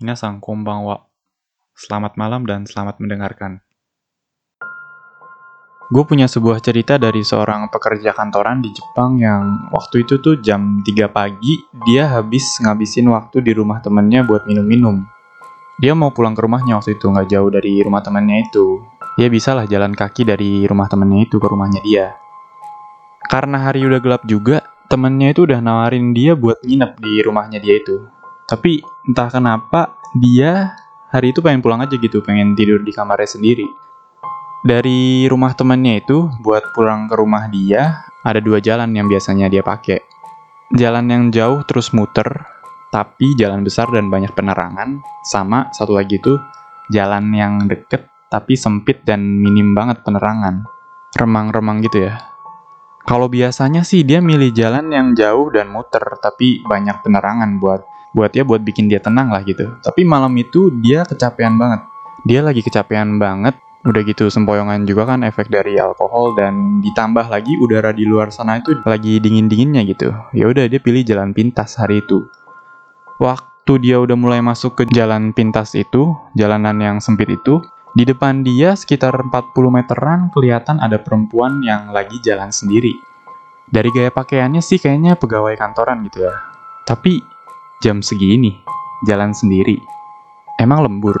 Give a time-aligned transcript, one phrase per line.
[0.00, 1.12] Minasang konbanwa.
[1.76, 3.60] Selamat malam dan selamat mendengarkan.
[5.92, 10.80] Gue punya sebuah cerita dari seorang pekerja kantoran di Jepang yang waktu itu tuh jam
[10.80, 15.04] 3 pagi dia habis ngabisin waktu di rumah temennya buat minum-minum.
[15.84, 18.80] Dia mau pulang ke rumahnya waktu itu, nggak jauh dari rumah temennya itu.
[19.20, 22.16] Dia bisa lah jalan kaki dari rumah temennya itu ke rumahnya dia.
[23.28, 27.76] Karena hari udah gelap juga, temennya itu udah nawarin dia buat nginep di rumahnya dia
[27.76, 28.19] itu.
[28.50, 30.74] Tapi entah kenapa dia
[31.14, 33.62] hari itu pengen pulang aja gitu, pengen tidur di kamarnya sendiri.
[34.66, 39.62] Dari rumah temennya itu buat pulang ke rumah dia ada dua jalan yang biasanya dia
[39.62, 40.02] pakai.
[40.74, 42.26] Jalan yang jauh terus muter,
[42.90, 44.98] tapi jalan besar dan banyak penerangan.
[45.22, 46.36] Sama satu lagi tuh
[46.90, 50.66] jalan yang deket tapi sempit dan minim banget penerangan.
[51.14, 52.18] Remang-remang gitu ya.
[53.06, 58.34] Kalau biasanya sih dia milih jalan yang jauh dan muter tapi banyak penerangan buat buat
[58.34, 59.70] ya buat bikin dia tenang lah gitu.
[59.82, 61.80] Tapi malam itu dia kecapean banget.
[62.26, 63.56] Dia lagi kecapean banget.
[63.80, 68.60] Udah gitu sempoyongan juga kan efek dari alkohol dan ditambah lagi udara di luar sana
[68.60, 70.12] itu lagi dingin-dinginnya gitu.
[70.36, 72.28] Ya udah dia pilih jalan pintas hari itu.
[73.16, 77.64] Waktu dia udah mulai masuk ke jalan pintas itu, jalanan yang sempit itu,
[77.96, 82.92] di depan dia sekitar 40 meteran kelihatan ada perempuan yang lagi jalan sendiri.
[83.70, 86.34] Dari gaya pakaiannya sih kayaknya pegawai kantoran gitu ya.
[86.84, 87.22] Tapi
[87.80, 88.60] jam segini,
[89.08, 89.80] jalan sendiri.
[90.60, 91.16] Emang lembur.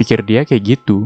[0.00, 1.04] Pikir dia kayak gitu.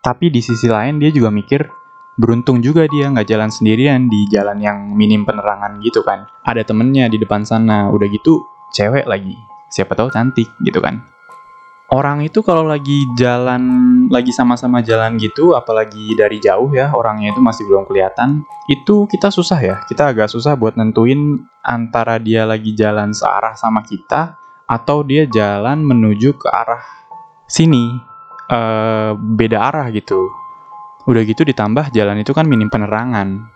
[0.00, 1.68] Tapi di sisi lain dia juga mikir,
[2.16, 6.24] beruntung juga dia nggak jalan sendirian di jalan yang minim penerangan gitu kan.
[6.48, 8.40] Ada temennya di depan sana, udah gitu
[8.72, 9.36] cewek lagi.
[9.68, 11.04] Siapa tahu cantik gitu kan.
[11.90, 17.42] Orang itu kalau lagi jalan, lagi sama-sama jalan gitu, apalagi dari jauh ya, orangnya itu
[17.42, 19.76] masih belum kelihatan, itu kita susah ya.
[19.90, 24.38] Kita agak susah buat nentuin antara dia lagi jalan searah sama kita,
[24.70, 26.86] atau dia jalan menuju ke arah
[27.50, 27.90] sini,
[28.46, 30.30] uh, beda arah gitu.
[31.10, 33.50] Udah gitu ditambah jalan itu kan minim penerangan.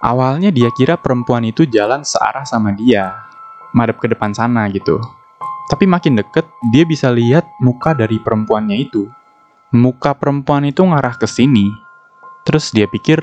[0.00, 3.20] Awalnya dia kira perempuan itu jalan searah sama dia,
[3.76, 5.19] madep ke depan sana gitu.
[5.68, 9.10] Tapi makin deket, dia bisa lihat muka dari perempuannya itu.
[9.74, 11.68] Muka perempuan itu ngarah ke sini.
[12.42, 13.20] Terus dia pikir,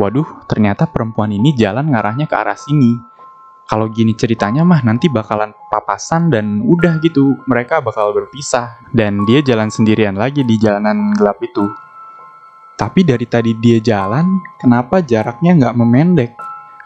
[0.00, 2.96] waduh, ternyata perempuan ini jalan ngarahnya ke arah sini.
[3.66, 8.78] Kalau gini ceritanya mah nanti bakalan papasan dan udah gitu, mereka bakal berpisah.
[8.94, 11.66] Dan dia jalan sendirian lagi di jalanan gelap itu.
[12.78, 16.32] Tapi dari tadi dia jalan, kenapa jaraknya nggak memendek?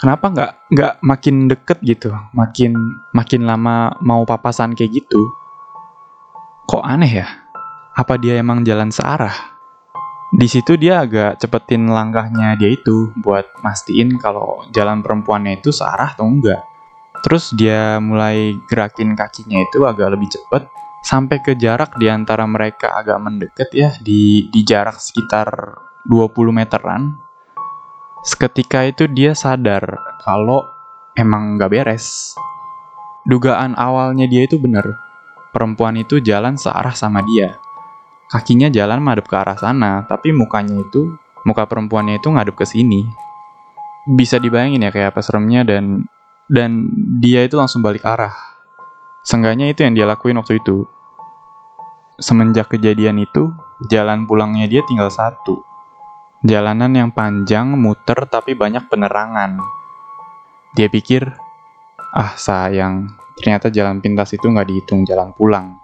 [0.01, 2.73] Kenapa nggak nggak makin deket gitu, makin
[3.13, 5.21] makin lama mau papasan kayak gitu?
[6.65, 7.29] Kok aneh ya?
[7.93, 9.61] Apa dia emang jalan searah?
[10.33, 16.17] Di situ dia agak cepetin langkahnya dia itu buat mastiin kalau jalan perempuannya itu searah
[16.17, 16.65] atau enggak.
[17.21, 20.65] Terus dia mulai gerakin kakinya itu agak lebih cepet
[21.05, 25.77] sampai ke jarak di antara mereka agak mendekat ya di di jarak sekitar
[26.09, 27.21] 20 meteran.
[28.21, 29.81] Seketika itu dia sadar
[30.21, 30.69] kalau
[31.17, 32.37] emang nggak beres.
[33.25, 34.85] Dugaan awalnya dia itu bener.
[35.57, 37.57] Perempuan itu jalan searah sama dia.
[38.29, 41.17] Kakinya jalan madep ke arah sana, tapi mukanya itu,
[41.49, 43.09] muka perempuannya itu ngadep ke sini.
[44.05, 46.05] Bisa dibayangin ya kayak apa seremnya dan
[46.45, 46.93] dan
[47.25, 48.37] dia itu langsung balik arah.
[49.25, 50.85] Seenggaknya itu yang dia lakuin waktu itu.
[52.21, 53.49] Semenjak kejadian itu,
[53.89, 55.70] jalan pulangnya dia tinggal satu.
[56.41, 59.61] Jalanan yang panjang, muter, tapi banyak penerangan.
[60.73, 61.29] Dia pikir,
[62.17, 65.77] ah sayang, ternyata jalan pintas itu nggak dihitung jalan pulang.